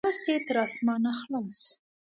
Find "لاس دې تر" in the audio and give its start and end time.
0.05-0.57